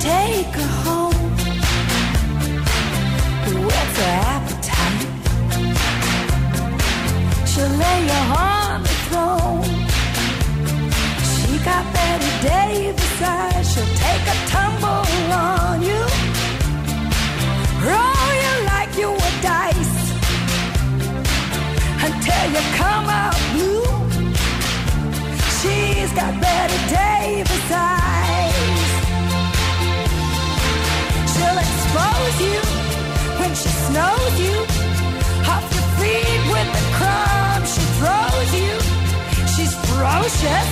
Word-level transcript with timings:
take 0.00 0.46
her 0.46 0.72
home. 0.84 1.30
Whet's 3.66 3.96
her 4.00 4.14
appetite? 4.34 5.04
She'll 7.50 7.74
lay 7.82 8.00
you 8.10 8.20
on 8.46 8.82
the 8.82 8.94
throne. 9.06 9.64
She 11.30 11.52
got 11.64 11.84
Betty 11.94 12.32
Davis 12.46 13.22
eyes. 13.22 13.64
She'll 13.72 13.92
take 14.06 14.24
a 14.34 14.36
tumble 14.52 15.04
on 15.32 15.82
you. 15.82 16.02
Roll 17.88 18.30
you 18.44 18.54
like 18.72 18.92
you 18.96 19.10
were 19.10 19.36
dice 19.42 19.96
until 22.06 22.44
you 22.54 22.62
come 22.82 23.06
out 23.22 23.38
blue. 23.52 23.88
She's 25.58 26.10
got 26.12 26.32
Betty 26.40 26.78
Davis 26.94 27.72
eyes. 27.72 28.27
You 32.40 32.60
when 33.40 33.54
she 33.54 33.68
you. 34.38 34.56
Off 35.52 35.64
feet 35.98 36.42
with 36.52 36.68
the 36.76 36.84
she 37.66 37.84
throws 37.98 38.50
you. 38.60 38.74
She's 39.54 39.74
ferocious 39.86 40.70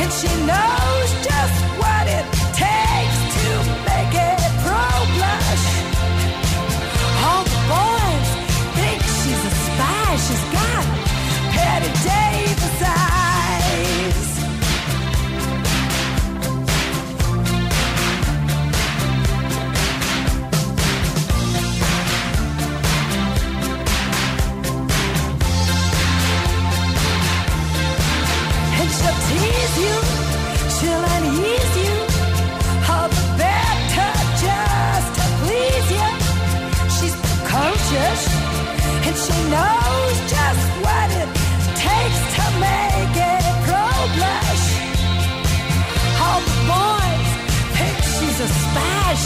and 0.00 0.12
she 0.12 0.28
knows 0.44 1.08
just 1.24 1.56
what 1.78 2.06
it 2.08 2.35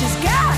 She's 0.00 0.16
got 0.16 0.49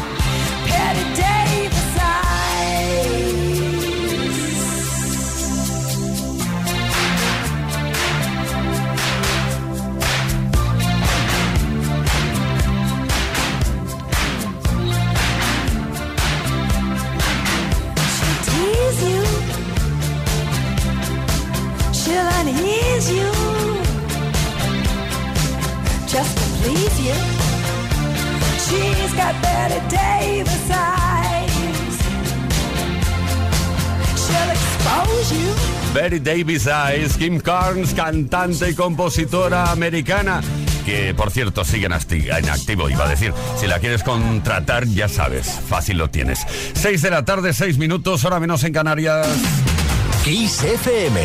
Davis 36.22 36.66
Eyes, 36.66 37.16
Kim 37.16 37.40
Carnes, 37.40 37.94
cantante 37.94 38.70
y 38.70 38.74
compositora 38.74 39.70
americana. 39.72 40.40
Que 40.86 41.14
por 41.14 41.30
cierto 41.30 41.64
sigue 41.64 41.86
en 41.86 41.92
asti- 41.92 42.36
en 42.36 42.48
activo, 42.48 42.88
iba 42.90 43.04
a 43.04 43.08
decir. 43.08 43.32
Si 43.58 43.66
la 43.66 43.78
quieres 43.78 44.02
contratar, 44.02 44.86
ya 44.86 45.08
sabes, 45.08 45.46
fácil 45.68 45.98
lo 45.98 46.10
tienes. 46.10 46.40
6 46.74 47.02
de 47.02 47.10
la 47.10 47.24
tarde, 47.24 47.52
6 47.52 47.78
minutos, 47.78 48.24
hora 48.24 48.40
menos 48.40 48.64
en 48.64 48.72
Canarias. 48.72 49.26
Kiss 50.24 50.62
FM. 50.62 51.20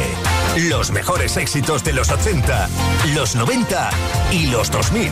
Los 0.69 0.91
mejores 0.91 1.37
éxitos 1.37 1.83
de 1.83 1.93
los 1.93 2.09
80, 2.09 2.67
los 3.13 3.35
90 3.35 3.89
y 4.31 4.47
los 4.47 4.71
2000. 4.71 5.11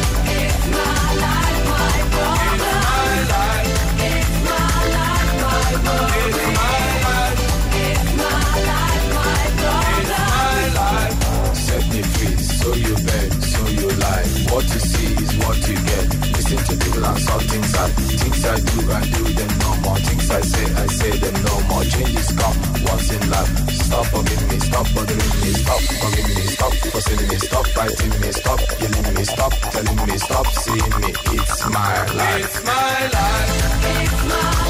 Stop 5.71 6.11
telling 11.71 11.89
me, 11.91 12.01
free. 12.01 12.35
So 12.61 12.73
you 12.73 12.95
beg, 13.07 13.31
so 13.53 13.61
you 13.79 13.89
lie. 14.03 14.27
What 14.51 14.63
you 14.63 14.81
see 14.91 15.09
is 15.23 15.31
what 15.41 15.57
you 15.67 15.75
get. 15.75 16.07
Listen 16.35 16.59
to 16.67 16.73
people 16.85 17.05
and 17.05 17.19
talk 17.25 17.43
inside. 17.55 17.93
Things 18.21 18.45
I 18.45 18.55
do 18.59 18.79
I 18.91 19.01
do 19.15 19.23
them 19.37 19.51
no 19.59 19.71
more. 19.83 19.97
Things 19.97 20.29
I 20.29 20.41
say 20.41 20.65
I 20.83 20.87
say 20.87 21.11
them 21.17 21.35
no 21.43 21.55
more. 21.69 21.83
Changes 21.83 22.31
come 22.39 22.57
once 22.85 23.11
in 23.11 23.29
life. 23.29 23.51
stop 23.81 24.05
seeing 24.05 24.47
me. 24.49 24.59
Stop 24.59 24.87
for 24.87 25.03
me 25.03 25.51
stop 25.51 25.81
for 25.81 26.09
me 26.17 26.45
stop 26.55 26.73
on 26.95 27.27
me 27.27 27.37
stop 27.37 27.65
fight 27.67 28.19
me 28.21 28.31
stop 28.31 28.59
living 28.79 29.17
in 29.17 29.25
stop 29.25 29.53
tell 29.71 30.05
me 30.05 30.17
stop 30.17 30.47
see 30.47 30.81
me 30.99 31.09
it's 31.37 31.69
my 31.69 32.05
life. 32.13 32.45
It's 32.45 32.65
my 32.65 33.07
life. 33.15 33.71
It's 34.03 34.27
my 34.27 34.39
life, 34.39 34.60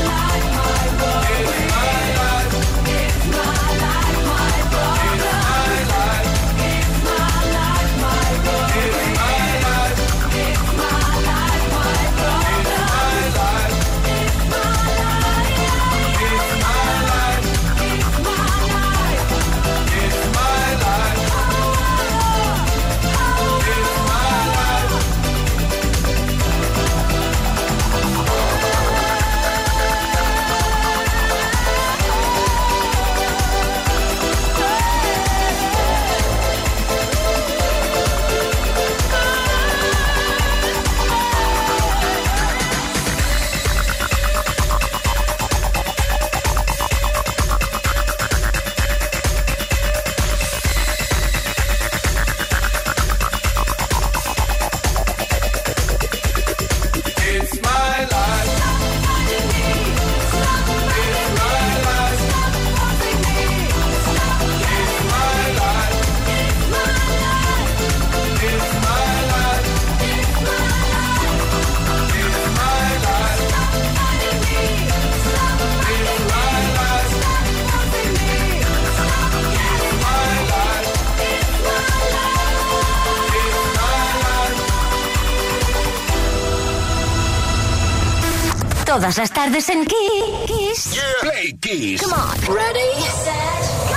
Todas 88.92 89.18
las 89.18 89.32
tardes 89.32 89.70
en 89.70 89.86
Kiss. 89.86 91.00
Play 91.22 91.54
Kiss. 91.62 92.02
Come 92.02 92.14
on. 92.14 92.54
Ready, 92.54 93.02
set, 93.24 93.64
go. 93.88 93.96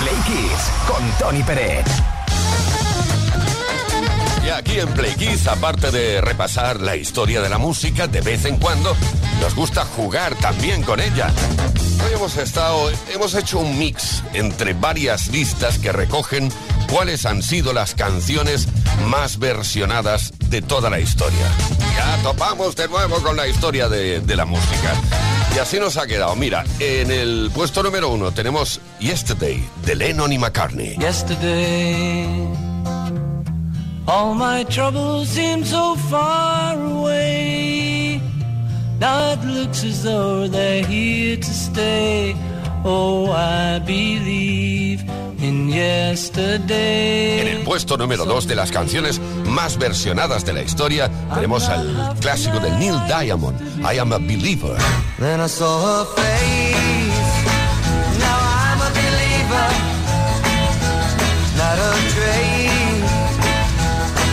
Play 0.00 0.16
Kiss 0.24 0.70
con 0.88 1.10
Tony 1.18 1.42
Pérez. 1.42 1.84
Y 4.42 4.48
aquí 4.48 4.80
en 4.80 4.88
Play 4.88 5.14
Kiss, 5.16 5.46
aparte 5.48 5.90
de 5.90 6.22
repasar 6.22 6.80
la 6.80 6.96
historia 6.96 7.42
de 7.42 7.50
la 7.50 7.58
música, 7.58 8.06
de 8.06 8.22
vez 8.22 8.46
en 8.46 8.56
cuando 8.56 8.96
nos 9.42 9.54
gusta 9.54 9.84
jugar 9.84 10.34
también 10.36 10.82
con 10.82 10.98
ella. 10.98 11.30
Hoy 12.06 12.14
hemos 12.14 12.38
estado, 12.38 12.90
hemos 13.12 13.34
hecho 13.34 13.58
un 13.58 13.78
mix 13.78 14.22
entre 14.32 14.72
varias 14.72 15.28
listas 15.28 15.78
que 15.78 15.92
recogen 15.92 16.50
cuáles 16.90 17.26
han 17.26 17.42
sido 17.42 17.74
las 17.74 17.94
canciones 17.94 18.66
más 19.08 19.38
versionadas 19.38 20.32
de 20.48 20.62
toda 20.62 20.90
la 20.90 20.98
historia. 21.00 21.46
Ya 21.96 22.22
topamos 22.22 22.76
de 22.76 22.88
nuevo 22.88 23.16
con 23.22 23.36
la 23.36 23.46
historia 23.46 23.88
de, 23.88 24.20
de 24.20 24.36
la 24.36 24.44
música. 24.44 24.94
Y 25.54 25.58
así 25.58 25.78
nos 25.78 25.96
ha 25.96 26.06
quedado. 26.06 26.36
Mira, 26.36 26.64
en 26.80 27.10
el 27.10 27.50
puesto 27.54 27.82
número 27.82 28.10
uno 28.10 28.30
tenemos 28.32 28.80
Yesterday 29.00 29.62
de 29.84 29.94
Lennon 29.96 30.32
y 30.32 30.38
McCartney. 30.38 30.96
Yesterday, 30.98 32.28
all 34.06 34.34
my 34.34 34.64
troubles 34.64 35.28
seem 35.28 35.64
so 35.64 35.96
far 36.10 36.78
away. 36.78 38.20
Now 39.00 39.32
it 39.32 39.44
looks 39.44 39.84
as 39.84 40.02
though 40.02 40.48
they're 40.48 40.84
here 40.84 41.36
to 41.36 41.52
stay. 41.52 42.34
Oh, 42.84 43.30
I 43.32 43.78
believe. 43.80 45.04
En 45.48 47.46
el 47.46 47.62
puesto 47.62 47.96
número 47.96 48.24
2 48.24 48.48
de 48.48 48.56
las 48.56 48.72
canciones 48.72 49.20
más 49.44 49.78
versionadas 49.78 50.44
de 50.44 50.52
la 50.52 50.62
historia 50.62 51.08
tenemos 51.32 51.68
al 51.68 52.16
clásico 52.20 52.58
de 52.58 52.72
Neil 52.72 52.96
Diamond, 53.06 53.56
I 53.80 53.98
Am 53.98 54.12
a 54.12 54.18
Believer. 54.18 54.76
Then 55.18 55.40
I 55.40 55.48
saw 55.48 55.80
her 55.80 56.04
face. 56.16 56.74
Now 58.18 58.38
I'm 58.40 58.80
a 58.80 58.90
believer. 58.90 59.70
Not 61.56 61.78
a 61.78 61.92
trace. 62.12 63.06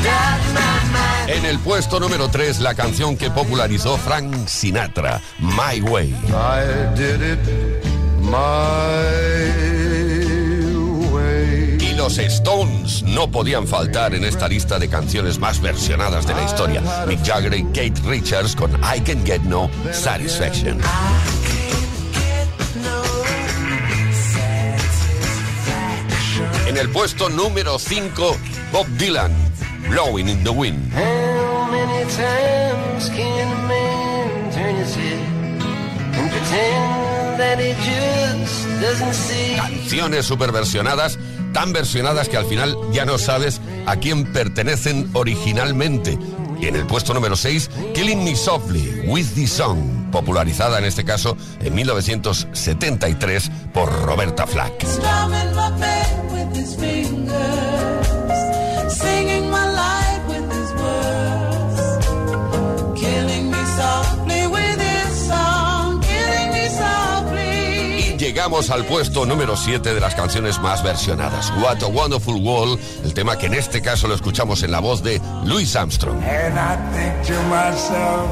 Doubt 0.03 0.41
in 0.47 0.53
my 0.53 0.81
mind. 0.91 1.29
En 1.29 1.45
el 1.45 1.59
puesto 1.59 1.99
número 1.99 2.29
3 2.29 2.59
la 2.61 2.73
canción 2.73 3.17
que 3.17 3.29
popularizó 3.29 3.97
Frank 3.97 4.47
Sinatra, 4.47 5.21
My 5.39 5.79
Way. 5.79 6.15
I 6.29 6.95
did 6.95 7.21
it 7.21 7.39
my 8.19 8.31
way. 8.31 9.62
Y 9.62 9.62
los 12.03 12.17
Stones 12.17 13.01
no 13.03 13.31
podían 13.31 13.65
faltar 13.65 14.13
en 14.13 14.25
esta 14.25 14.49
lista 14.49 14.77
de 14.77 14.89
canciones 14.89 15.39
más 15.39 15.61
versionadas 15.61 16.27
de 16.27 16.33
la 16.33 16.43
historia. 16.43 16.81
Mick 17.07 17.25
Jagger 17.25 17.53
y 17.53 17.63
Kate 17.67 17.93
Richards 18.03 18.57
con 18.57 18.71
I 18.73 18.99
Can 18.99 19.25
Get 19.25 19.43
No 19.43 19.69
Satisfaction. 19.93 20.81
En 26.67 26.75
el 26.75 26.89
puesto 26.89 27.29
número 27.29 27.79
5, 27.79 28.37
Bob 28.73 28.85
Dylan, 28.97 29.31
Blowing 29.87 30.27
in 30.27 30.43
the 30.43 30.49
Wind. 30.49 30.91
How 30.93 31.71
many 31.71 32.03
times 32.11 33.09
can 33.11 33.47
a 33.47 33.67
man 33.69 34.51
turn 34.51 34.75
his 34.75 34.93
head 34.93 35.19
and 36.19 36.29
pretend 36.29 37.39
that 37.39 37.59
he 37.59 37.73
just 37.75 38.81
doesn't 38.81 39.13
see? 39.13 39.55
Canciones 39.55 40.25
super 40.25 40.51
versionadas, 40.51 41.17
tan 41.53 41.71
versionadas 41.71 42.27
que 42.27 42.37
al 42.37 42.45
final 42.45 42.75
ya 42.91 43.05
no 43.05 43.17
sabes 43.17 43.61
a 43.85 43.95
quién 43.95 44.25
pertenecen 44.33 45.09
originalmente. 45.13 46.17
Y 46.59 46.67
en 46.67 46.75
el 46.75 46.85
puesto 46.85 47.13
número 47.13 47.35
6, 47.35 47.69
Killing 47.93 48.23
Me 48.23 48.35
Softly, 48.35 49.03
With 49.07 49.27
the 49.35 49.47
Song, 49.47 50.11
popularizada 50.11 50.79
en 50.79 50.85
este 50.85 51.03
caso 51.03 51.37
en 51.59 51.75
1973 51.75 53.51
por 53.73 53.91
Roberta 54.03 54.47
Flack. 54.47 54.85
llegamos 68.43 68.69
al 68.71 68.83
puesto 68.83 69.25
número 69.25 69.55
7 69.55 69.93
de 69.93 70.01
las 70.01 70.15
canciones 70.15 70.59
más 70.59 70.83
versionadas. 70.83 71.49
What 71.61 71.81
a 71.81 71.87
Wonderful 71.87 72.41
World, 72.43 72.77
el 73.05 73.13
tema 73.13 73.37
que 73.37 73.45
en 73.45 73.53
este 73.53 73.81
caso 73.81 74.05
lo 74.09 74.15
escuchamos 74.15 74.63
en 74.63 74.71
la 74.71 74.81
voz 74.81 75.01
de 75.01 75.21
Louis 75.45 75.73
Armstrong. 75.77 76.21
And 76.21 76.59
I 76.59 76.75
think 76.91 77.25
to 77.27 77.41
myself, 77.43 78.29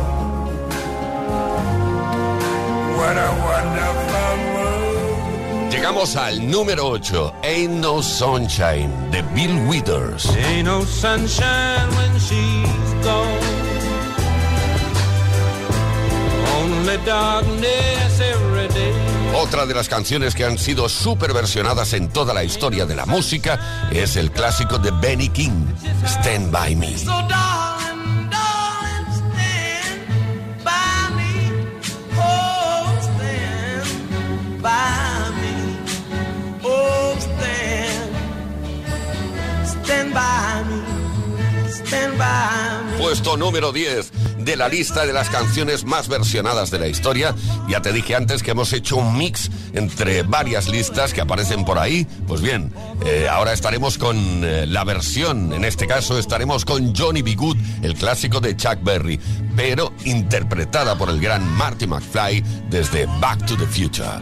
what 2.98 3.16
a 3.16 3.32
wonderful 3.40 4.54
world. 4.54 5.72
Llegamos 5.72 6.18
al 6.18 6.46
número 6.52 6.90
8, 6.90 7.34
Ain't 7.44 7.76
No 7.76 8.02
Sunshine, 8.02 8.92
de 9.12 9.22
Bill 9.34 9.66
Withers. 9.70 10.26
Ain't 10.36 10.66
no 10.66 10.84
sunshine 10.84 11.88
when 11.96 12.20
she's 12.20 13.06
gone. 13.06 13.40
Only 16.58 16.98
darkness 17.06 18.20
every 18.20 18.68
day. 18.74 19.21
Otra 19.34 19.66
de 19.66 19.74
las 19.74 19.88
canciones 19.88 20.36
que 20.36 20.44
han 20.44 20.58
sido 20.58 20.90
superversionadas 20.90 21.94
en 21.94 22.10
toda 22.10 22.34
la 22.34 22.44
historia 22.44 22.86
de 22.86 22.96
la 22.96 23.06
música 23.06 23.90
es 23.92 24.16
el 24.16 24.32
clásico 24.32 24.78
de 24.78 24.92
Benny 24.92 25.30
King, 25.30 25.66
Stand 26.06 26.52
By 26.52 26.76
Me. 26.76 26.96
número 43.38 43.74
10 43.74 44.10
de 44.40 44.56
la 44.56 44.70
lista 44.70 45.06
de 45.06 45.12
las 45.12 45.30
canciones 45.30 45.84
más 45.84 46.08
versionadas 46.08 46.72
de 46.72 46.80
la 46.80 46.88
historia. 46.88 47.36
Ya 47.68 47.82
te 47.82 47.92
dije 47.92 48.16
antes 48.16 48.42
que 48.42 48.52
hemos 48.52 48.72
hecho 48.72 48.96
un 48.96 49.18
mix 49.18 49.52
entre 49.74 50.24
varias 50.24 50.70
listas 50.70 51.14
que 51.14 51.20
aparecen 51.20 51.66
por 51.66 51.78
ahí. 51.78 52.08
Pues 52.26 52.42
bien, 52.42 52.72
eh, 53.06 53.28
ahora 53.30 53.52
estaremos 53.52 53.98
con 53.98 54.16
eh, 54.46 54.66
la 54.66 54.86
versión, 54.86 55.52
en 55.52 55.66
este 55.66 55.88
caso 55.88 56.18
estaremos 56.18 56.64
con 56.64 56.96
Johnny 56.96 57.22
B. 57.22 57.36
Good, 57.36 57.58
el 57.82 57.96
clásico 57.96 58.40
de 58.40 58.56
Chuck 58.56 58.82
Berry, 58.82 59.20
pero 59.58 59.92
interpretada 60.06 60.98
por 60.98 61.10
el 61.10 61.20
gran 61.20 61.46
Marty 61.46 61.88
McFly 61.88 62.44
desde 62.70 63.08
Back 63.20 63.46
to 63.46 63.58
the 63.58 63.66
Future. 63.66 64.22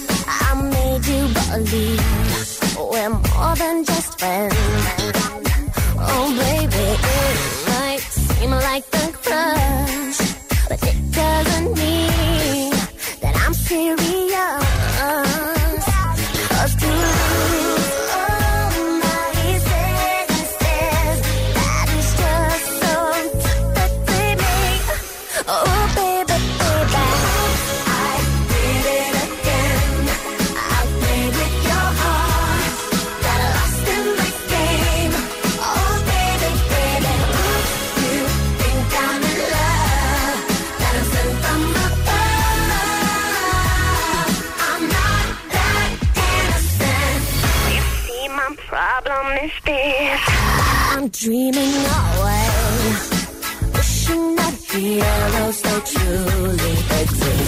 Truly 55.93 56.71
exist. 57.01 57.40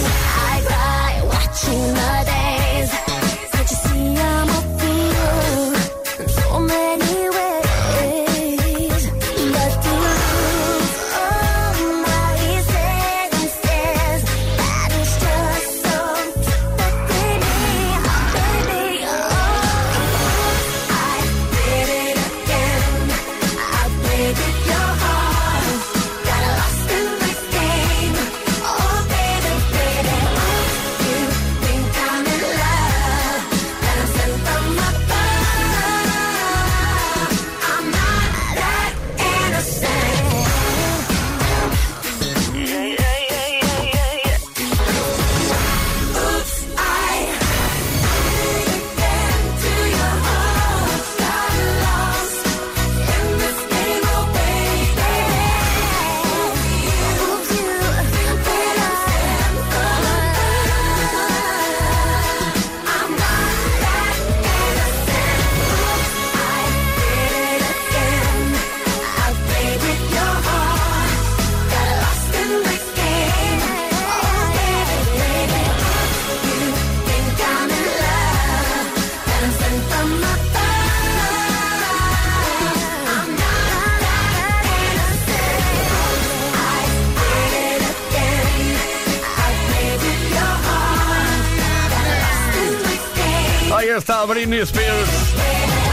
Está 93.96 94.24
Britney 94.24 94.60
Spears. 94.60 95.08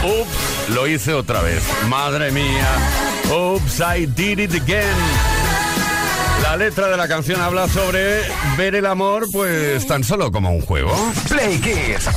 Ups, 0.04 0.68
lo 0.74 0.86
hice 0.86 1.14
otra 1.14 1.40
vez. 1.42 1.62
Madre 1.88 2.30
mía. 2.30 2.68
Oops, 3.30 3.80
I 3.80 4.06
did 4.06 4.38
it 4.38 4.54
again. 4.54 4.96
La 6.42 6.56
letra 6.56 6.88
de 6.88 6.96
la 6.96 7.06
canción 7.06 7.40
habla 7.40 7.68
sobre 7.68 8.22
ver 8.56 8.74
el 8.74 8.86
amor, 8.86 9.26
pues 9.32 9.86
tan 9.86 10.02
solo 10.02 10.32
como 10.32 10.50
un 10.50 10.60
juego. 10.60 10.94
Play 11.28 11.58
Kids. 11.58 12.08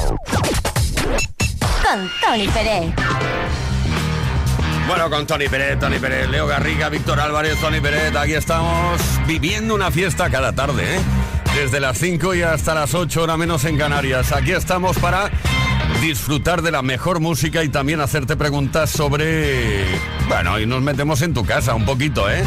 Con 1.84 2.12
Tony 2.22 2.48
Pérez. 2.48 2.94
Bueno, 4.88 5.10
con 5.10 5.26
Tony 5.26 5.48
Pérez, 5.48 5.80
Tony 5.80 6.00
Pérez, 6.00 6.30
Leo 6.30 6.48
Garriga, 6.48 6.90
Víctor 6.90 7.20
Álvarez, 7.20 7.60
Tony 7.60 7.82
Pérez, 7.82 8.16
aquí 8.16 8.34
estamos 8.34 9.02
viviendo 9.26 9.74
una 9.74 9.90
fiesta 9.90 10.30
cada 10.30 10.54
tarde, 10.54 10.98
¿eh? 10.98 11.00
Desde 11.56 11.80
las 11.80 11.98
5 11.98 12.36
y 12.36 12.44
hasta 12.44 12.76
las 12.76 12.94
8, 12.94 13.24
hora 13.24 13.38
menos 13.38 13.64
en 13.66 13.78
Canarias. 13.78 14.32
Aquí 14.32 14.52
estamos 14.52 14.98
para 14.98 15.32
disfrutar 16.06 16.62
de 16.62 16.70
la 16.70 16.84
mejor 16.84 17.20
música 17.20 17.64
y 17.64 17.70
también 17.70 18.00
hacerte 18.00 18.38
preguntas 18.38 18.92
sobre... 18.92 19.84
Bueno, 20.28 20.60
y 20.60 20.68
nos 20.68 20.84
metemos 20.84 21.24
en 21.24 21.34
tu 21.34 21.44
casa 21.44 21.74
un 21.74 21.84
poquito, 21.84 22.30
¿eh? 22.30 22.44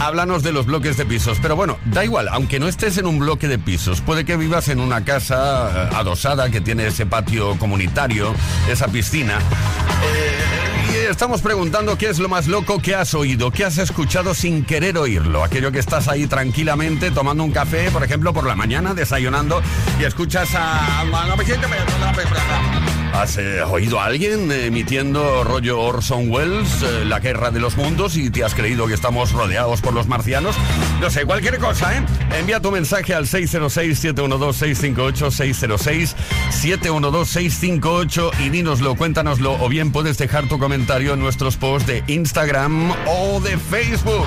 Háblanos 0.00 0.42
de 0.42 0.52
los 0.52 0.64
bloques 0.64 0.96
de 0.96 1.04
pisos. 1.04 1.38
Pero 1.42 1.54
bueno, 1.54 1.76
da 1.84 2.02
igual, 2.02 2.28
aunque 2.28 2.58
no 2.58 2.66
estés 2.66 2.96
en 2.96 3.06
un 3.06 3.18
bloque 3.18 3.46
de 3.46 3.58
pisos, 3.58 4.00
puede 4.00 4.24
que 4.24 4.38
vivas 4.38 4.68
en 4.68 4.80
una 4.80 5.04
casa 5.04 5.88
eh, 5.90 5.94
adosada 5.94 6.48
que 6.48 6.62
tiene 6.62 6.86
ese 6.86 7.04
patio 7.04 7.58
comunitario, 7.58 8.34
esa 8.70 8.88
piscina. 8.88 9.38
Eh, 9.38 10.94
y 10.94 11.10
estamos 11.10 11.42
preguntando 11.42 11.98
qué 11.98 12.08
es 12.08 12.18
lo 12.18 12.30
más 12.30 12.46
loco 12.46 12.78
que 12.78 12.94
has 12.94 13.12
oído, 13.12 13.50
qué 13.50 13.66
has 13.66 13.76
escuchado 13.76 14.32
sin 14.32 14.64
querer 14.64 14.96
oírlo. 14.96 15.44
Aquello 15.44 15.70
que 15.72 15.78
estás 15.78 16.08
ahí 16.08 16.26
tranquilamente 16.26 17.10
tomando 17.10 17.44
un 17.44 17.52
café, 17.52 17.90
por 17.90 18.02
ejemplo, 18.02 18.32
por 18.32 18.46
la 18.46 18.54
mañana, 18.54 18.94
desayunando, 18.94 19.60
y 20.00 20.04
escuchas 20.04 20.48
a... 20.54 21.04
¿Has 23.14 23.38
eh, 23.38 23.62
oído 23.62 24.00
a 24.00 24.06
alguien 24.06 24.50
emitiendo 24.50 25.44
rollo 25.44 25.80
Orson 25.80 26.28
Welles, 26.28 26.82
eh, 26.82 27.04
La 27.04 27.20
Guerra 27.20 27.52
de 27.52 27.60
los 27.60 27.76
Mundos, 27.76 28.16
y 28.16 28.28
te 28.28 28.42
has 28.42 28.54
creído 28.54 28.88
que 28.88 28.94
estamos 28.94 29.30
rodeados 29.30 29.80
por 29.80 29.94
los 29.94 30.08
marcianos? 30.08 30.56
No 31.00 31.08
sé, 31.10 31.24
cualquier 31.24 31.60
cosa, 31.60 31.96
¿eh? 31.96 32.04
Envía 32.36 32.58
tu 32.58 32.72
mensaje 32.72 33.14
al 33.14 33.26
606-712-658, 33.26 36.16
606-712-658 36.50 38.32
y 38.44 38.48
dínoslo, 38.48 38.96
cuéntanoslo, 38.96 39.62
o 39.62 39.68
bien 39.68 39.92
puedes 39.92 40.18
dejar 40.18 40.48
tu 40.48 40.58
comentario 40.58 41.14
en 41.14 41.20
nuestros 41.20 41.56
posts 41.56 41.86
de 41.86 42.02
Instagram 42.08 42.90
o 43.06 43.38
de 43.38 43.56
Facebook. 43.58 44.26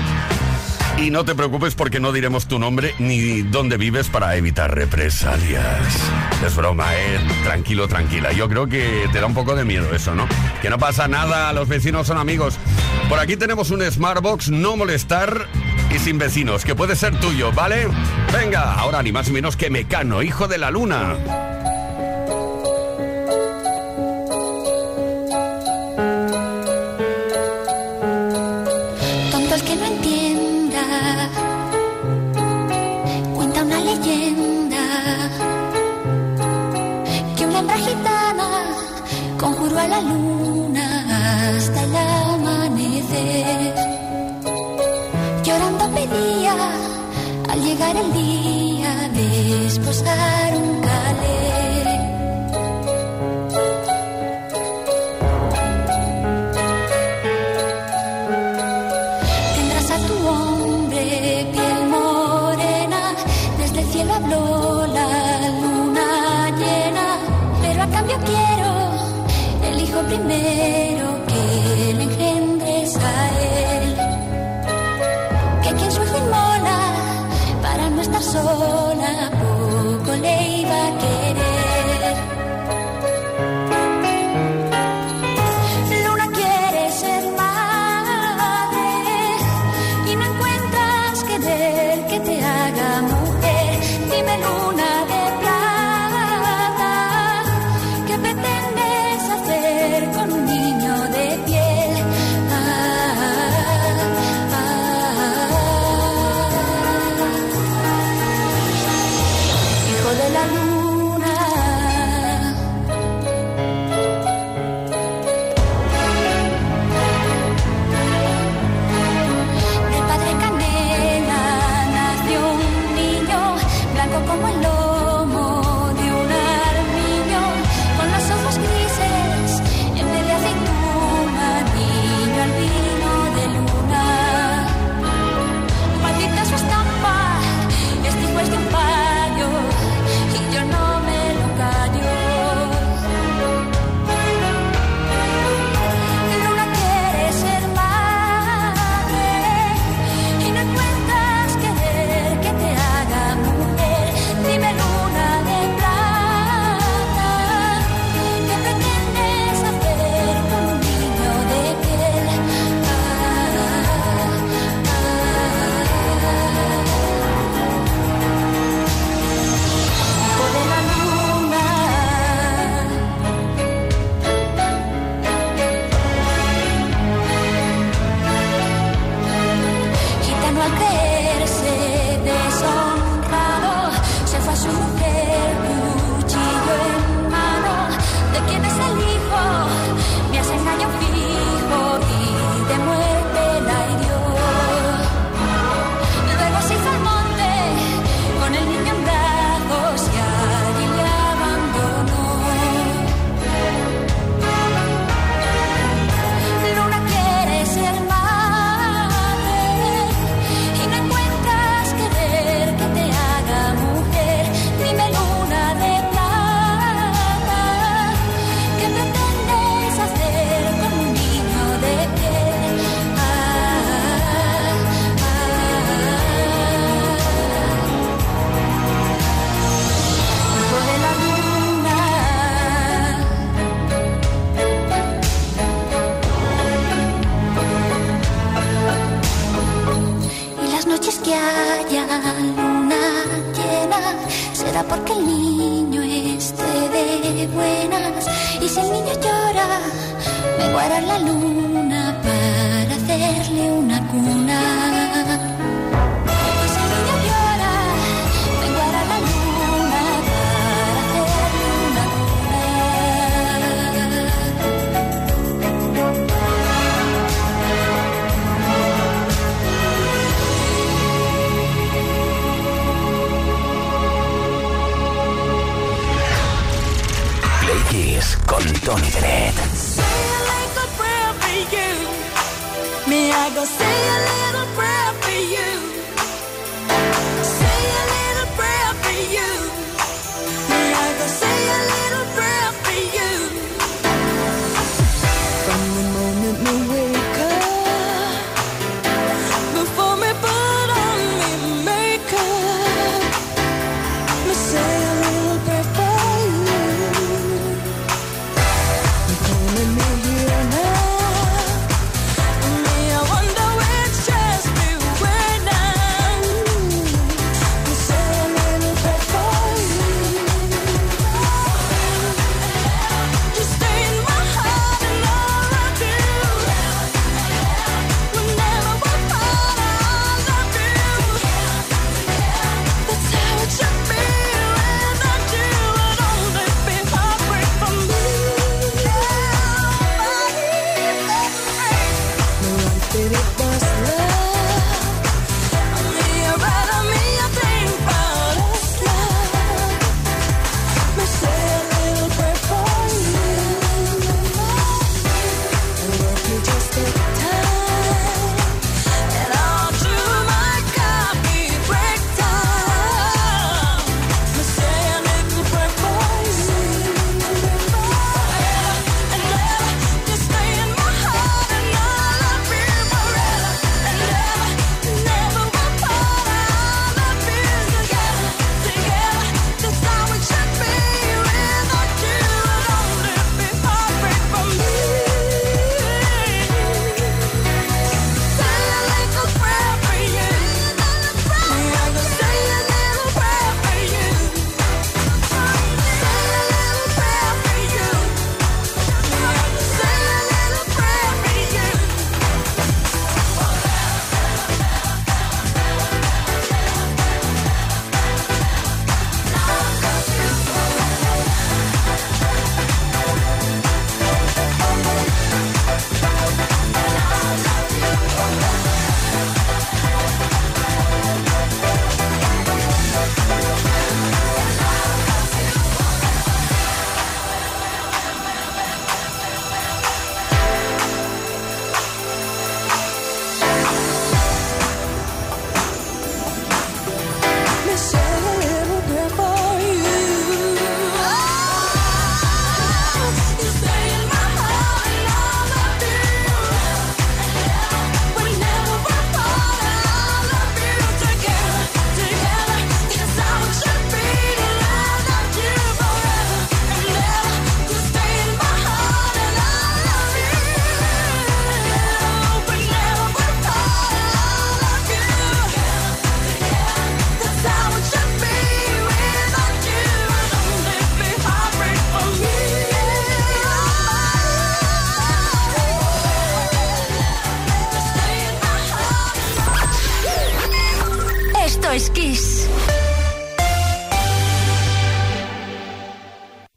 Y 1.00 1.10
no 1.10 1.24
te 1.24 1.34
preocupes 1.34 1.74
porque 1.74 2.00
no 2.00 2.12
diremos 2.12 2.48
tu 2.48 2.58
nombre 2.58 2.94
ni 2.98 3.42
dónde 3.42 3.76
vives 3.76 4.08
para 4.08 4.34
evitar 4.36 4.74
represalias. 4.74 5.96
Es 6.44 6.56
broma, 6.56 6.92
¿eh? 6.94 7.20
Tranquilo, 7.44 7.86
tranquila. 7.86 8.32
Yo 8.32 8.48
creo 8.48 8.66
que 8.66 9.08
te 9.12 9.20
da 9.20 9.26
un 9.26 9.34
poco 9.34 9.54
de 9.54 9.64
miedo 9.64 9.94
eso, 9.94 10.14
¿no? 10.14 10.26
Que 10.60 10.70
no 10.70 10.78
pasa 10.78 11.06
nada, 11.06 11.52
los 11.52 11.68
vecinos 11.68 12.08
son 12.08 12.18
amigos. 12.18 12.58
Por 13.08 13.20
aquí 13.20 13.36
tenemos 13.36 13.70
un 13.70 13.82
Smartbox, 13.82 14.50
no 14.50 14.76
molestar 14.76 15.46
y 15.94 15.98
sin 16.00 16.18
vecinos, 16.18 16.64
que 16.64 16.74
puede 16.74 16.96
ser 16.96 17.18
tuyo, 17.20 17.52
¿vale? 17.52 17.88
Venga, 18.32 18.74
ahora 18.74 19.02
ni 19.02 19.12
más 19.12 19.28
ni 19.28 19.34
menos 19.34 19.56
que 19.56 19.70
Mecano, 19.70 20.22
hijo 20.22 20.48
de 20.48 20.58
la 20.58 20.70
luna. 20.70 21.57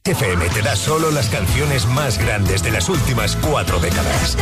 FM 0.04 0.50
te 0.50 0.64
da 0.64 0.76
solo 0.76 1.12
las 1.12 1.30
canciones 1.30 1.86
más 1.86 2.18
grandes 2.18 2.64
de 2.64 2.72
las 2.72 2.90
últimas 2.90 3.36
cuatro 3.36 3.80
décadas. 3.80 4.36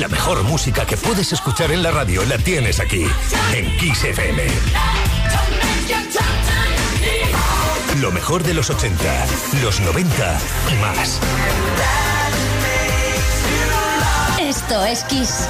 La 0.00 0.08
mejor 0.08 0.42
música 0.42 0.84
que 0.84 0.96
puedes 0.96 1.32
escuchar 1.32 1.70
en 1.70 1.84
la 1.84 1.92
radio 1.92 2.24
la 2.24 2.36
tienes 2.36 2.80
aquí, 2.80 3.06
en 3.54 3.76
Kiss 3.78 4.02
FM. 4.02 4.42
Lo 8.00 8.10
mejor 8.10 8.42
de 8.42 8.54
los 8.54 8.70
80, 8.70 9.26
los 9.62 9.80
90 9.80 10.40
y 10.72 10.74
más. 10.80 11.20
Esto 14.40 14.84
es 14.84 15.04
Kiss. 15.04 15.48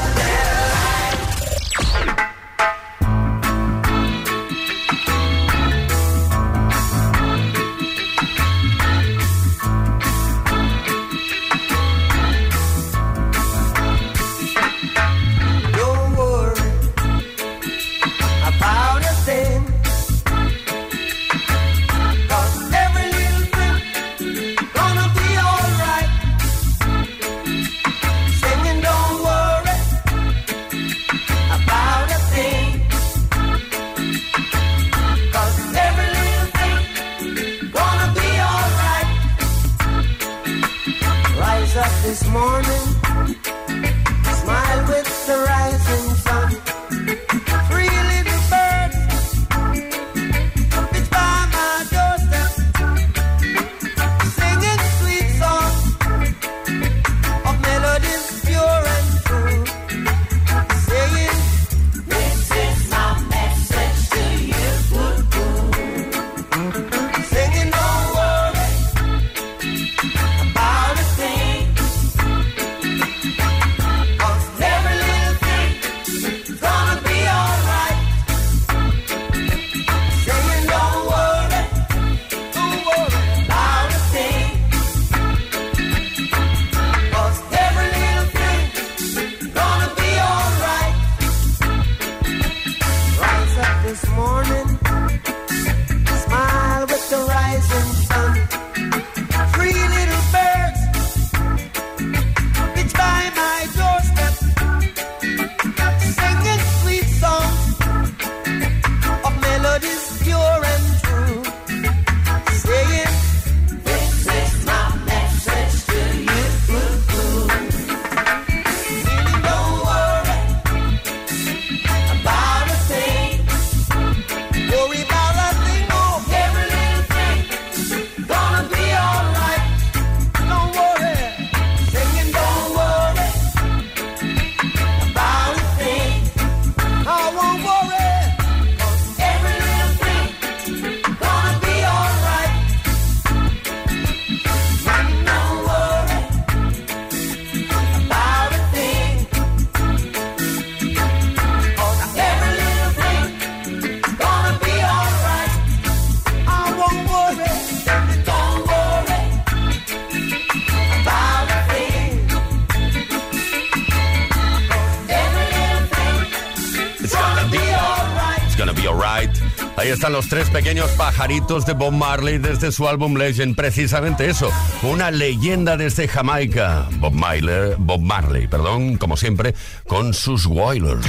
Ahí 169.84 169.90
están 169.90 170.14
los 170.14 170.30
tres 170.30 170.48
pequeños 170.48 170.90
pajaritos 170.92 171.66
de 171.66 171.74
Bob 171.74 171.92
Marley 171.92 172.38
desde 172.38 172.72
su 172.72 172.88
álbum 172.88 173.18
Legend. 173.18 173.54
Precisamente 173.54 174.30
eso, 174.30 174.48
una 174.82 175.10
leyenda 175.10 175.76
desde 175.76 176.08
Jamaica. 176.08 176.88
Bob, 176.92 177.12
Myler, 177.12 177.76
Bob 177.78 178.00
Marley, 178.00 178.48
perdón, 178.48 178.96
como 178.96 179.18
siempre, 179.18 179.54
con 179.86 180.14
sus 180.14 180.46
Wailers. 180.46 181.06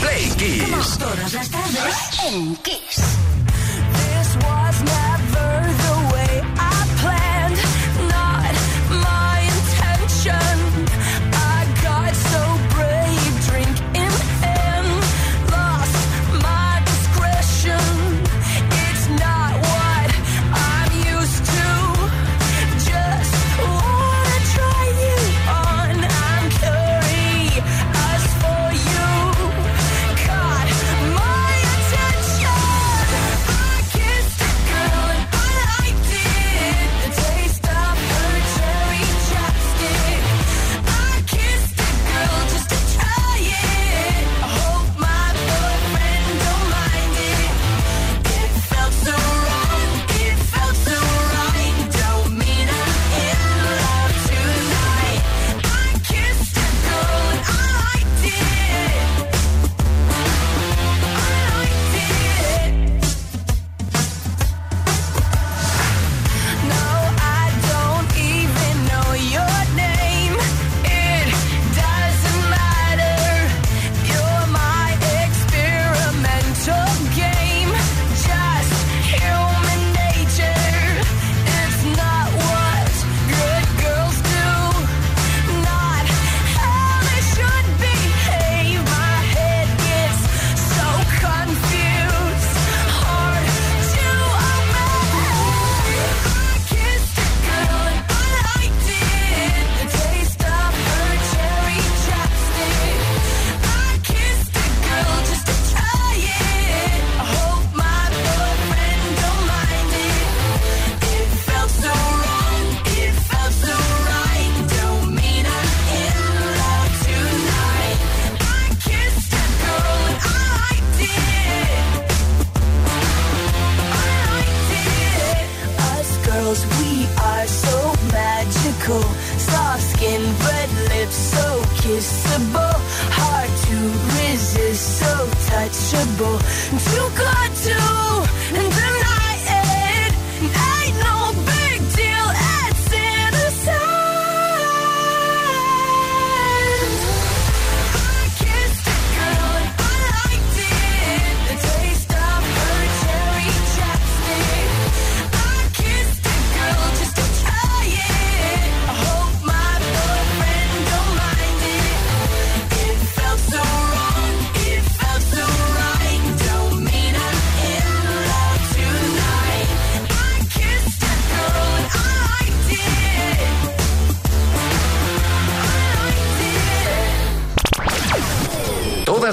Play 0.00 0.30
Kiss. 0.38 0.98
Kiss. 2.62 3.43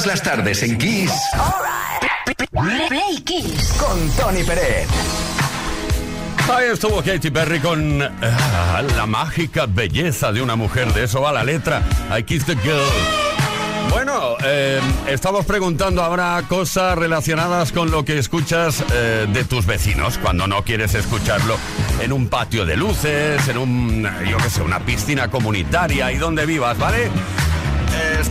Todas 0.01 0.19
las 0.19 0.23
tardes 0.23 0.63
en 0.63 0.79
Kiss. 0.79 1.11
Play 2.89 3.21
Kiss. 3.23 3.71
Con 3.73 4.09
Tony 4.13 4.43
Pérez. 4.43 4.87
Ahí 6.51 6.69
estuvo 6.73 7.03
Katy 7.03 7.29
Perry 7.29 7.59
con 7.59 8.01
ah, 8.01 8.81
la 8.97 9.05
mágica 9.05 9.67
belleza 9.67 10.31
de 10.31 10.41
una 10.41 10.55
mujer. 10.55 10.91
De 10.91 11.03
eso 11.03 11.21
va 11.21 11.31
la 11.31 11.43
letra. 11.43 11.83
I 12.17 12.23
Kiss 12.23 12.45
the 12.45 12.55
Girl. 12.55 12.81
Bueno, 13.91 14.37
eh, 14.43 14.81
estamos 15.07 15.45
preguntando 15.45 16.01
ahora 16.01 16.41
cosas 16.49 16.97
relacionadas 16.97 17.71
con 17.71 17.91
lo 17.91 18.03
que 18.03 18.17
escuchas 18.17 18.83
eh, 18.91 19.27
de 19.31 19.43
tus 19.43 19.67
vecinos 19.67 20.17
cuando 20.17 20.47
no 20.47 20.63
quieres 20.63 20.95
escucharlo 20.95 21.57
en 21.99 22.11
un 22.11 22.27
patio 22.27 22.65
de 22.65 22.75
luces, 22.75 23.47
en 23.47 23.57
un, 23.59 24.09
yo 24.27 24.37
qué 24.37 24.49
sé, 24.49 24.63
una 24.63 24.79
piscina 24.79 25.29
comunitaria 25.29 26.11
y 26.11 26.17
donde 26.17 26.47
vivas, 26.47 26.75
¿vale? 26.79 27.11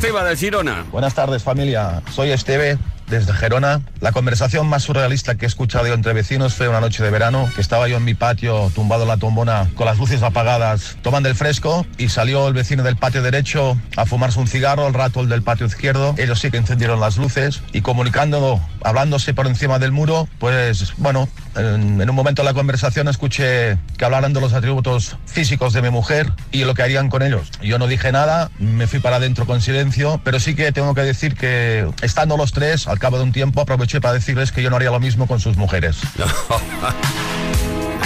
Esteba 0.00 0.24
de 0.24 0.34
Girona. 0.34 0.86
Buenas 0.90 1.12
tardes 1.12 1.42
familia, 1.42 2.00
soy 2.10 2.30
Esteve 2.30 2.78
desde 3.08 3.34
Gerona. 3.34 3.82
La 4.00 4.12
conversación 4.12 4.66
más 4.66 4.84
surrealista 4.84 5.34
que 5.34 5.44
he 5.44 5.48
escuchado 5.48 5.86
yo 5.86 5.92
entre 5.92 6.14
vecinos 6.14 6.54
fue 6.54 6.68
una 6.68 6.80
noche 6.80 7.02
de 7.02 7.10
verano 7.10 7.50
que 7.54 7.60
estaba 7.60 7.86
yo 7.86 7.98
en 7.98 8.04
mi 8.04 8.14
patio 8.14 8.72
tumbado 8.74 9.02
en 9.02 9.08
la 9.08 9.18
tombona 9.18 9.68
con 9.74 9.84
las 9.84 9.98
luces 9.98 10.22
apagadas 10.22 10.96
tomando 11.02 11.28
el 11.28 11.34
fresco 11.34 11.84
y 11.98 12.08
salió 12.08 12.48
el 12.48 12.54
vecino 12.54 12.82
del 12.82 12.96
patio 12.96 13.20
derecho 13.20 13.78
a 13.94 14.06
fumarse 14.06 14.38
un 14.38 14.46
cigarro, 14.46 14.86
al 14.86 14.94
rato 14.94 15.20
el 15.20 15.28
del 15.28 15.42
patio 15.42 15.66
izquierdo. 15.66 16.14
Ellos 16.16 16.40
sí 16.40 16.50
que 16.50 16.56
encendieron 16.56 16.98
las 16.98 17.18
luces 17.18 17.60
y 17.74 17.82
comunicando, 17.82 18.58
hablándose 18.82 19.34
por 19.34 19.48
encima 19.48 19.78
del 19.78 19.92
muro, 19.92 20.28
pues 20.38 20.94
bueno, 20.96 21.28
en, 21.57 22.01
en 22.01 22.11
un 22.11 22.16
momento 22.16 22.42
de 22.42 22.46
la 22.46 22.55
conversación 22.55 23.09
escuché 23.09 23.78
que 23.96 24.05
hablaran 24.05 24.32
de 24.32 24.40
los 24.40 24.53
atributos 24.53 25.16
físicos 25.26 25.72
de 25.72 25.82
mi 25.82 25.90
mujer 25.90 26.32
y 26.53 26.64
lo 26.64 26.74
que 26.74 26.82
harían 26.82 27.09
con 27.09 27.22
ellos. 27.22 27.51
Yo 27.62 27.78
no 27.78 27.86
dije 27.86 28.12
nada, 28.12 28.51
me 28.59 28.86
fui 28.86 29.01
para 29.01 29.16
adentro 29.16 29.46
con 29.46 29.61
silencio, 29.61 30.20
pero 30.24 30.40
sí 30.40 30.55
que 30.55 30.72
tengo 30.72 30.94
que 30.94 31.03
decir 31.03 31.34
que 31.34 31.88
estando 32.03 32.36
los 32.36 32.53
tres, 32.53 32.88
al 32.88 32.98
cabo 32.98 33.18
de 33.18 33.24
un 33.24 33.32
tiempo 33.32 33.61
aproveché 33.61 34.01
para 34.01 34.14
decirles 34.14 34.53
que 34.53 34.62
yo 34.62 34.70
no 34.70 34.76
haría 34.76 34.90
lo 34.90 35.01
mismo 35.01 35.26
con 35.26 35.40
sus 35.40 35.57
mujeres. 35.57 35.98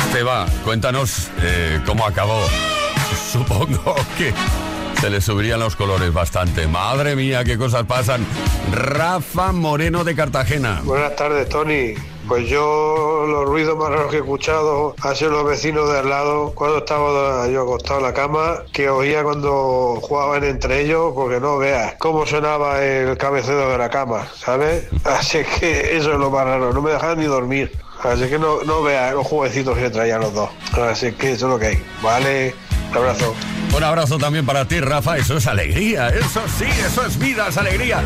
Esteba, 0.07 0.47
cuéntanos 0.65 1.29
eh, 1.43 1.81
cómo 1.85 2.07
acabó. 2.07 2.41
Supongo 3.33 3.95
que 4.17 4.33
se 5.01 5.11
le 5.11 5.21
subirían 5.21 5.61
los 5.61 5.77
colores 5.77 6.13
bastante. 6.13 6.67
Madre 6.67 7.17
mía, 7.17 7.45
qué 7.45 7.59
cosas 7.59 7.85
pasan. 7.85 8.25
Rafa 8.73 9.53
Moreno 9.53 10.05
de 10.05 10.15
Cartagena. 10.15 10.81
Buenas 10.85 11.17
tardes, 11.17 11.49
Tony. 11.49 11.95
Pues 12.29 12.49
yo 12.49 13.27
los 13.29 13.45
ruidos 13.45 13.77
más 13.77 13.91
raros 13.91 14.11
que 14.11 14.17
he 14.17 14.21
escuchado 14.21 14.95
han 15.03 15.15
sido 15.15 15.31
los 15.33 15.45
vecinos 15.45 15.93
de 15.93 15.99
al 15.99 16.09
lado 16.09 16.53
cuando 16.55 16.79
estaba 16.79 17.47
yo 17.49 17.63
acostado 17.63 18.01
en 18.01 18.07
la 18.07 18.15
cama, 18.15 18.63
que 18.73 18.89
oía 18.89 19.23
cuando 19.23 19.99
jugaban 20.01 20.43
entre 20.45 20.81
ellos, 20.81 21.13
porque 21.15 21.39
no 21.39 21.59
veas 21.59 21.95
cómo 21.99 22.25
sonaba 22.25 22.83
el 22.83 23.17
cabecero 23.19 23.69
de 23.71 23.79
la 23.79 23.91
cama, 23.91 24.27
¿sabes? 24.37 24.89
Así 25.05 25.43
que 25.61 25.97
eso 25.97 26.13
es 26.13 26.19
lo 26.19 26.31
más 26.31 26.47
raro, 26.47 26.73
no 26.73 26.81
me 26.81 26.93
dejaban 26.93 27.19
ni 27.19 27.27
dormir. 27.27 27.71
Así 28.03 28.29
que 28.29 28.39
no, 28.39 28.63
no 28.65 28.83
veas 28.83 29.15
los 29.15 29.27
jueguecitos 29.27 29.77
que 29.77 29.91
traían 29.91 30.21
los 30.21 30.35
dos. 30.35 30.51
Así 30.73 31.13
que 31.13 31.33
eso 31.33 31.47
es 31.47 31.53
lo 31.53 31.59
que 31.59 31.67
hay. 31.67 31.85
Vale, 32.03 32.55
un 32.91 32.97
abrazo. 32.97 33.35
Un 33.77 33.83
abrazo 33.83 34.19
también 34.19 34.47
para 34.47 34.69
ti, 34.69 34.79
Rafa. 34.79 35.17
Eso 35.17 35.37
es 35.37 35.49
alegría. 35.49 36.09
Eso 36.09 36.41
sí, 36.59 36.65
eso 36.87 37.05
es 37.05 37.19
vida, 37.19 37.49
es 37.49 37.57
alegría. 37.57 38.01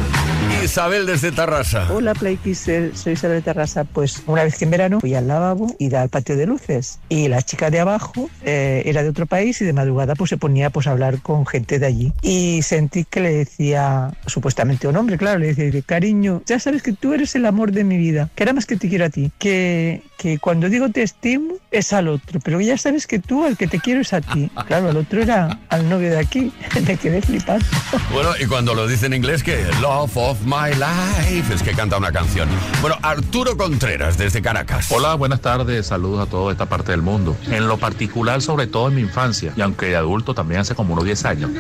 Isabel 0.64 1.04
desde 1.04 1.30
Tarrasa. 1.30 1.86
Hola, 1.92 2.14
Playkisser, 2.14 2.96
soy 2.96 3.12
Isabel 3.12 3.42
Terrasa. 3.42 3.84
Pues 3.84 4.22
una 4.26 4.44
vez 4.44 4.56
que 4.56 4.64
en 4.64 4.70
verano 4.70 5.00
fui 5.00 5.14
al 5.14 5.28
lavabo 5.28 5.74
y 5.78 5.94
al 5.94 6.08
patio 6.08 6.36
de 6.36 6.46
luces. 6.46 7.00
Y 7.10 7.28
la 7.28 7.42
chica 7.42 7.70
de 7.70 7.80
abajo 7.80 8.30
eh, 8.44 8.82
era 8.86 9.02
de 9.02 9.10
otro 9.10 9.26
país 9.26 9.60
y 9.60 9.66
de 9.66 9.74
madrugada 9.74 10.14
pues 10.14 10.30
se 10.30 10.38
ponía 10.38 10.70
pues 10.70 10.86
a 10.86 10.92
hablar 10.92 11.20
con 11.20 11.46
gente 11.46 11.78
de 11.78 11.86
allí. 11.86 12.12
Y 12.22 12.62
sentí 12.62 13.04
que 13.04 13.20
le 13.20 13.32
decía, 13.32 14.12
supuestamente 14.26 14.88
un 14.88 14.96
hombre, 14.96 15.18
claro, 15.18 15.38
le 15.38 15.54
decía, 15.54 15.82
cariño, 15.82 16.42
ya 16.46 16.58
sabes 16.58 16.82
que 16.82 16.94
tú 16.94 17.12
eres 17.12 17.34
el 17.34 17.44
amor 17.44 17.72
de 17.72 17.84
mi 17.84 17.98
vida, 17.98 18.30
que 18.34 18.42
era 18.42 18.54
más 18.54 18.64
que 18.64 18.76
te 18.76 18.88
quiero 18.88 19.04
a 19.04 19.10
ti, 19.10 19.30
que, 19.38 20.02
que 20.16 20.38
cuando 20.38 20.68
digo 20.68 20.88
te 20.88 21.02
estimo 21.02 21.54
es 21.70 21.92
al 21.92 22.08
otro, 22.08 22.40
pero 22.40 22.60
ya 22.60 22.78
sabes 22.78 23.06
que 23.06 23.18
tú 23.18 23.44
al 23.44 23.56
que 23.56 23.66
te 23.66 23.80
quiero 23.80 24.00
es 24.00 24.12
a 24.12 24.22
ti. 24.22 24.50
Claro, 24.66 24.90
el 24.90 24.96
otro 24.96 25.22
era 25.22 25.57
al 25.68 25.88
novio 25.88 26.10
de 26.10 26.18
aquí. 26.18 26.52
Me 26.86 26.96
quedé 26.96 27.22
flipando. 27.22 27.64
Bueno, 28.12 28.30
y 28.40 28.46
cuando 28.46 28.74
lo 28.74 28.86
dice 28.86 29.06
en 29.06 29.14
inglés, 29.14 29.42
que 29.42 29.64
Love 29.80 30.16
of 30.16 30.40
My 30.44 30.70
Life 30.74 31.54
es 31.54 31.62
que 31.62 31.72
canta 31.72 31.96
una 31.96 32.12
canción. 32.12 32.48
Bueno, 32.80 32.96
Arturo 33.02 33.56
Contreras 33.56 34.18
desde 34.18 34.42
Caracas. 34.42 34.90
Hola, 34.90 35.14
buenas 35.14 35.40
tardes, 35.40 35.86
saludos 35.86 36.26
a 36.26 36.30
toda 36.30 36.52
esta 36.52 36.66
parte 36.66 36.92
del 36.92 37.02
mundo. 37.02 37.36
En 37.46 37.68
lo 37.68 37.78
particular, 37.78 38.42
sobre 38.42 38.66
todo 38.66 38.88
en 38.88 38.96
mi 38.96 39.02
infancia, 39.02 39.52
y 39.56 39.60
aunque 39.60 39.86
de 39.86 39.96
adulto 39.96 40.34
también 40.34 40.60
hace 40.60 40.74
como 40.74 40.94
unos 40.94 41.04
10 41.04 41.24
años, 41.24 41.50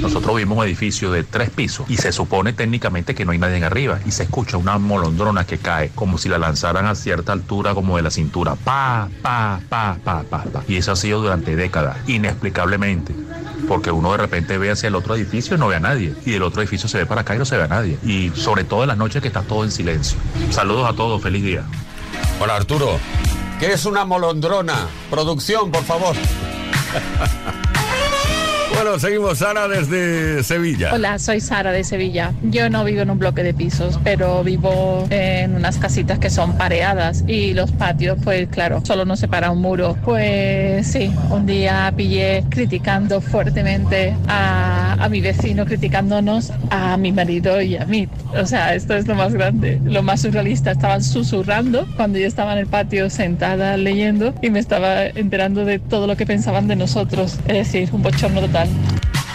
nosotros 0.00 0.36
vimos 0.36 0.58
un 0.58 0.64
edificio 0.64 1.10
de 1.10 1.24
tres 1.24 1.50
pisos 1.50 1.88
y 1.88 1.96
se 1.96 2.12
supone 2.12 2.52
técnicamente 2.52 3.14
que 3.14 3.24
no 3.24 3.32
hay 3.32 3.38
nadie 3.38 3.56
en 3.56 3.64
arriba 3.64 4.00
y 4.04 4.10
se 4.10 4.24
escucha 4.24 4.56
una 4.56 4.78
molondrona 4.78 5.44
que 5.44 5.58
cae 5.58 5.90
como 5.94 6.18
si 6.18 6.28
la 6.28 6.38
lanzaran 6.38 6.86
a 6.86 6.94
cierta 6.94 7.32
altura 7.32 7.74
como 7.74 7.96
de 7.96 8.02
la 8.02 8.10
cintura. 8.10 8.54
Pa, 8.56 9.08
pa, 9.22 9.60
pa, 9.68 9.98
pa, 10.02 10.22
pa, 10.22 10.44
pa. 10.44 10.64
Y 10.68 10.76
eso 10.76 10.92
ha 10.92 10.96
sido 10.96 11.20
durante 11.20 11.56
décadas, 11.56 11.96
inexplicablemente. 12.06 13.14
Porque 13.68 13.90
uno 13.90 14.12
de 14.12 14.18
repente 14.18 14.58
ve 14.58 14.70
hacia 14.70 14.88
el 14.88 14.94
otro 14.94 15.14
edificio 15.14 15.56
y 15.56 15.58
no 15.58 15.68
ve 15.68 15.76
a 15.76 15.80
nadie. 15.80 16.14
Y 16.24 16.34
el 16.34 16.42
otro 16.42 16.62
edificio 16.62 16.88
se 16.88 16.98
ve 16.98 17.06
para 17.06 17.22
acá 17.22 17.34
y 17.34 17.38
no 17.38 17.44
se 17.44 17.56
ve 17.56 17.64
a 17.64 17.68
nadie. 17.68 17.98
Y 18.04 18.30
sobre 18.34 18.64
todo 18.64 18.82
en 18.82 18.88
las 18.88 18.96
noches 18.96 19.22
que 19.22 19.28
está 19.28 19.42
todo 19.42 19.64
en 19.64 19.70
silencio. 19.70 20.18
Saludos 20.50 20.88
a 20.88 20.94
todos, 20.94 21.22
feliz 21.22 21.42
día. 21.42 21.64
Hola, 22.40 22.56
Arturo. 22.56 22.98
¿Qué 23.60 23.72
es 23.72 23.86
una 23.86 24.04
molondrona? 24.04 24.88
Producción, 25.10 25.70
por 25.70 25.84
favor. 25.84 26.14
Bueno, 28.74 28.98
seguimos 28.98 29.38
Sara 29.38 29.68
desde 29.68 30.42
Sevilla. 30.42 30.92
Hola, 30.92 31.18
soy 31.20 31.40
Sara 31.40 31.70
de 31.70 31.84
Sevilla. 31.84 32.32
Yo 32.42 32.68
no 32.68 32.84
vivo 32.84 33.02
en 33.02 33.10
un 33.10 33.18
bloque 33.20 33.44
de 33.44 33.54
pisos, 33.54 34.00
pero 34.02 34.42
vivo 34.42 35.06
en 35.10 35.54
unas 35.54 35.78
casitas 35.78 36.18
que 36.18 36.28
son 36.28 36.58
pareadas 36.58 37.24
y 37.28 37.54
los 37.54 37.70
patios, 37.70 38.18
pues 38.24 38.48
claro, 38.48 38.82
solo 38.84 39.04
nos 39.04 39.20
separa 39.20 39.52
un 39.52 39.62
muro. 39.62 39.96
Pues 40.04 40.88
sí, 40.88 41.12
un 41.30 41.46
día 41.46 41.92
pillé 41.96 42.44
criticando 42.50 43.20
fuertemente 43.20 44.12
a, 44.26 44.94
a 44.94 45.08
mi 45.08 45.20
vecino, 45.20 45.64
criticándonos 45.66 46.52
a 46.70 46.96
mi 46.96 47.12
marido 47.12 47.62
y 47.62 47.76
a 47.76 47.86
mí. 47.86 48.08
O 48.36 48.44
sea, 48.44 48.74
esto 48.74 48.96
es 48.96 49.06
lo 49.06 49.14
más 49.14 49.32
grande, 49.32 49.80
lo 49.84 50.02
más 50.02 50.22
surrealista. 50.22 50.72
Estaban 50.72 51.02
susurrando 51.02 51.86
cuando 51.96 52.18
yo 52.18 52.26
estaba 52.26 52.52
en 52.54 52.58
el 52.58 52.66
patio 52.66 53.08
sentada 53.08 53.76
leyendo 53.76 54.34
y 54.42 54.50
me 54.50 54.58
estaba 54.58 55.06
enterando 55.06 55.64
de 55.64 55.78
todo 55.78 56.08
lo 56.08 56.16
que 56.16 56.26
pensaban 56.26 56.66
de 56.66 56.74
nosotros. 56.74 57.38
Es 57.46 57.54
decir, 57.72 57.88
un 57.92 58.02
bochorno 58.02 58.40
total. 58.40 58.64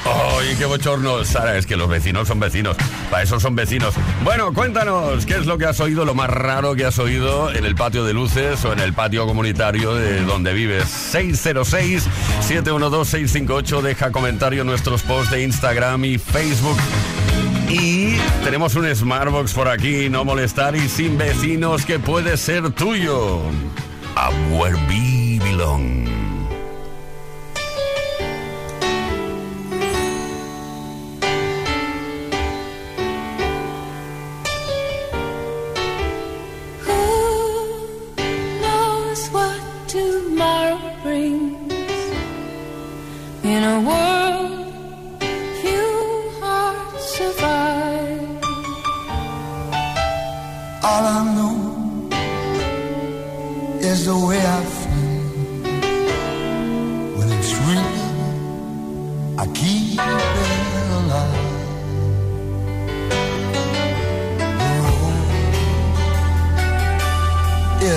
¡Ay, 0.05 0.55
qué 0.57 0.65
bochorno! 0.65 1.23
Sara, 1.25 1.57
es 1.57 1.65
que 1.65 1.75
los 1.75 1.89
vecinos 1.89 2.27
son 2.27 2.39
vecinos. 2.39 2.77
Para 3.11 3.23
eso 3.23 3.39
son 3.39 3.55
vecinos. 3.55 3.95
Bueno, 4.23 4.53
cuéntanos, 4.53 5.25
¿qué 5.25 5.35
es 5.35 5.45
lo 5.45 5.57
que 5.57 5.65
has 5.65 5.79
oído, 5.79 6.03
lo 6.05 6.13
más 6.15 6.29
raro 6.29 6.75
que 6.75 6.85
has 6.85 6.99
oído 6.99 7.53
en 7.53 7.65
el 7.65 7.75
patio 7.75 8.03
de 8.05 8.13
luces 8.13 8.63
o 8.65 8.73
en 8.73 8.79
el 8.79 8.93
patio 8.93 9.25
comunitario 9.25 9.95
de 9.95 10.21
donde 10.21 10.53
vives? 10.53 10.85
606-712-658. 11.13 13.81
Deja 13.81 14.11
comentario 14.11 14.61
en 14.61 14.67
nuestros 14.67 15.01
posts 15.03 15.31
de 15.31 15.43
Instagram 15.43 16.05
y 16.05 16.17
Facebook. 16.17 16.77
Y 17.69 18.15
tenemos 18.43 18.75
un 18.75 18.95
Smartbox 18.95 19.53
por 19.53 19.67
aquí, 19.67 20.09
no 20.09 20.25
molestar 20.25 20.75
y 20.75 20.89
sin 20.89 21.17
vecinos 21.17 21.85
que 21.85 21.99
puede 21.99 22.37
ser 22.37 22.71
tuyo. 22.71 23.41
A 24.15 24.31
where 24.51 24.75
we 24.87 25.39
belong. 25.39 25.98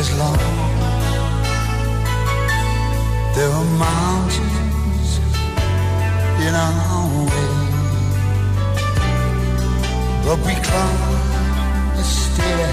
Is 0.02 0.10
long. 0.18 0.38
There 3.36 3.52
are 3.60 3.70
mountains 3.88 5.10
in 6.46 6.52
our 6.66 7.08
way, 7.32 7.54
but 10.24 10.38
we 10.46 10.54
climb 10.68 11.02
a 12.02 12.04
stair 12.18 12.72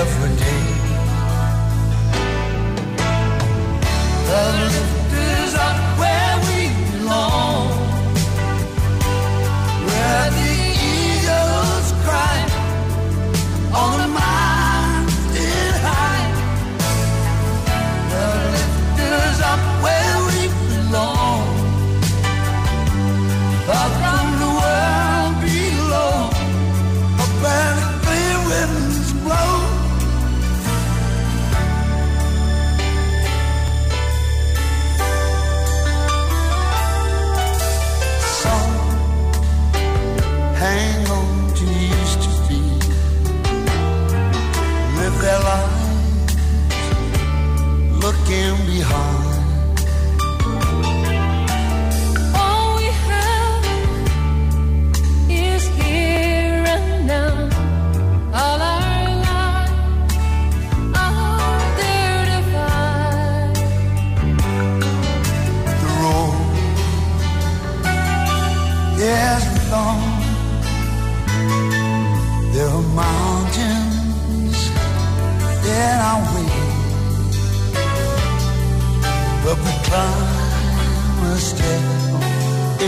every 0.00 0.32
day. 0.44 0.64
The 4.28 5.03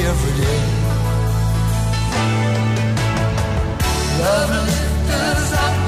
every 0.09 0.35
day. 0.43 0.61
Love 4.21 4.51
lifts 4.67 5.11
us 5.11 5.53
up. 5.53 5.86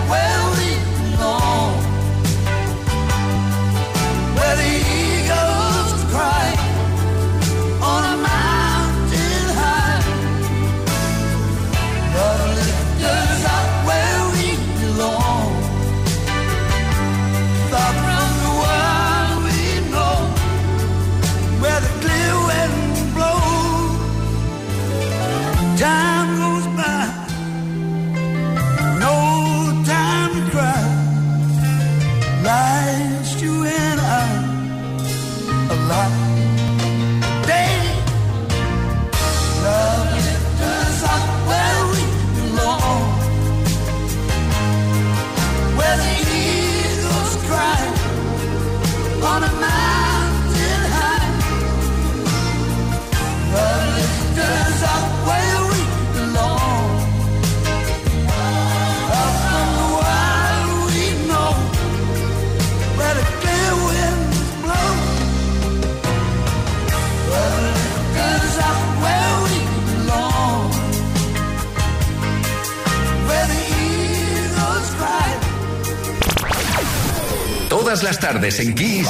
las 78.09 78.21
tardes 78.21 78.59
en 78.61 78.75
Kiss. 78.75 79.07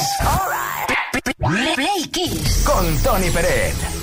Right. 1.38 1.74
Play 1.76 2.08
Kiss. 2.10 2.64
Con 2.64 2.98
Tony 3.04 3.30
Peret. 3.30 3.97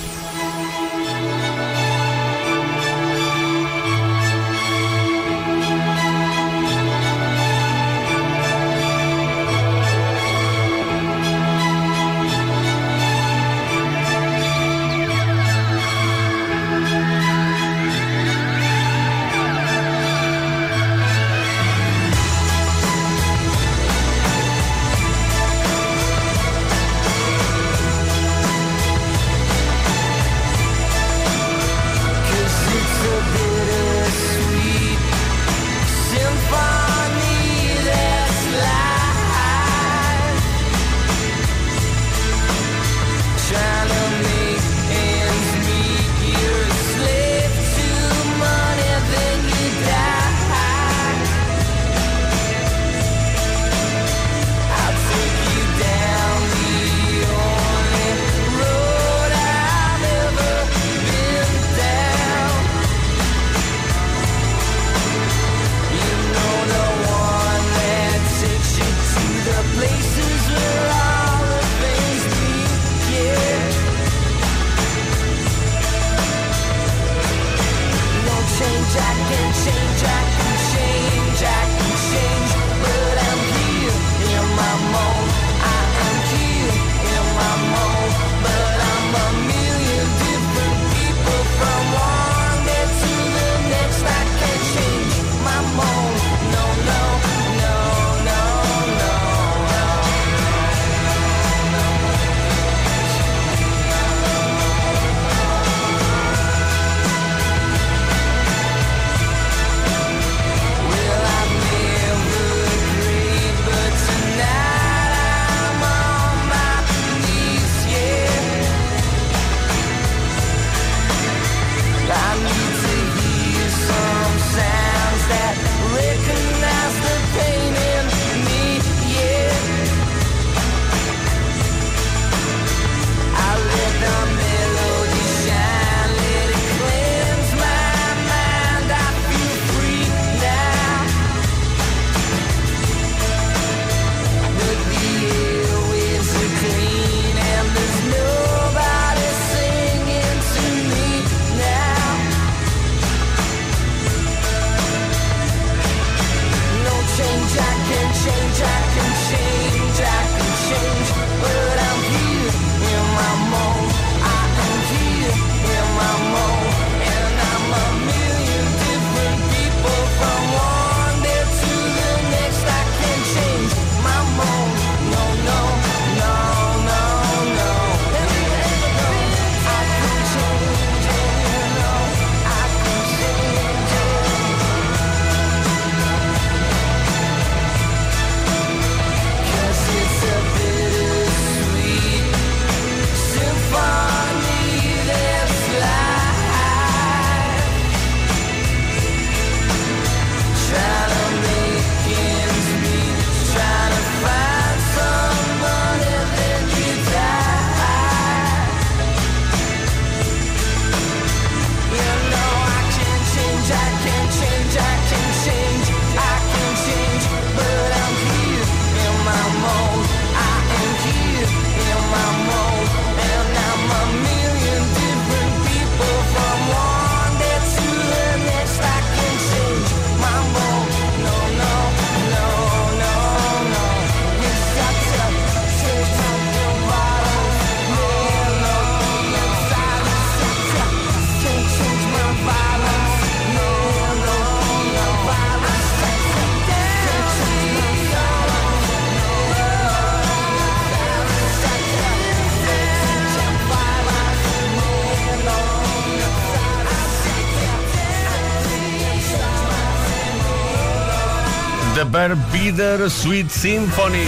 Sweet 262.76 263.50
Symphony. 263.50 264.26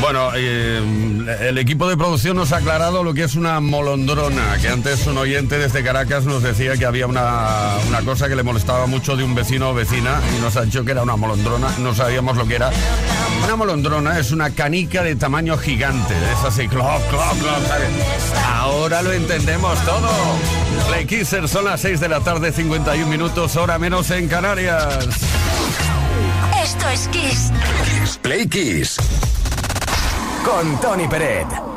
Bueno, 0.00 0.30
eh, 0.36 0.78
el 1.40 1.58
equipo 1.58 1.88
de 1.88 1.96
producción 1.96 2.36
nos 2.36 2.52
ha 2.52 2.58
aclarado 2.58 3.02
lo 3.02 3.12
que 3.12 3.24
es 3.24 3.34
una 3.34 3.58
molondrona, 3.58 4.56
que 4.60 4.68
antes 4.68 5.04
un 5.08 5.18
oyente 5.18 5.58
desde 5.58 5.82
Caracas 5.82 6.26
nos 6.26 6.44
decía 6.44 6.76
que 6.76 6.84
había 6.86 7.08
una, 7.08 7.74
una 7.88 8.02
cosa 8.02 8.28
que 8.28 8.36
le 8.36 8.44
molestaba 8.44 8.86
mucho 8.86 9.16
de 9.16 9.24
un 9.24 9.34
vecino 9.34 9.70
o 9.70 9.74
vecina 9.74 10.20
y 10.36 10.40
nos 10.42 10.56
ha 10.56 10.62
dicho 10.62 10.84
que 10.84 10.92
era 10.92 11.02
una 11.02 11.16
molondrona, 11.16 11.68
no 11.78 11.92
sabíamos 11.92 12.36
lo 12.36 12.46
que 12.46 12.54
era. 12.54 12.70
Una 13.42 13.56
molondrona 13.56 14.18
es 14.20 14.30
una 14.30 14.50
canica 14.50 15.02
de 15.02 15.16
tamaño 15.16 15.58
gigante, 15.58 16.14
es 16.32 16.44
así, 16.44 16.68
cloc, 16.68 17.02
cloc, 17.08 17.36
¿sabes? 17.66 17.88
Ahora 18.46 19.02
lo 19.02 19.12
entendemos 19.12 19.76
todo. 19.84 20.08
Play 20.88 21.06
Kisser 21.06 21.48
son 21.48 21.64
las 21.64 21.80
6 21.80 21.98
de 21.98 22.08
la 22.08 22.20
tarde, 22.20 22.52
51 22.52 23.06
minutos, 23.08 23.56
hora 23.56 23.78
menos 23.80 24.10
en 24.12 24.28
Canarias. 24.28 25.43
Esto 26.64 26.88
es 26.88 27.08
Kiss. 27.08 27.52
Play 28.22 28.48
Kiss. 28.48 28.96
Con 30.46 30.80
Tony 30.80 31.06
Peret. 31.06 31.73